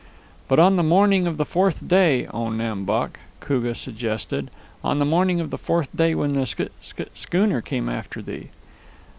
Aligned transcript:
"But 0.47 0.57
on 0.57 0.77
the 0.77 0.81
morning 0.81 1.27
of 1.27 1.37
the 1.37 1.45
fourth 1.45 1.87
day, 1.87 2.25
O 2.33 2.49
Nam 2.49 2.85
Bok," 2.85 3.19
Koogah 3.39 3.75
suggested; 3.77 4.49
"on 4.83 4.97
the 4.97 5.05
morning 5.05 5.39
of 5.39 5.51
the 5.51 5.59
fourth 5.59 5.95
day 5.95 6.15
when 6.15 6.33
the 6.33 6.47
sch 6.47 6.61
sch 6.81 7.01
schooner 7.13 7.61
came 7.61 7.87
after 7.87 8.19
thee?" 8.23 8.49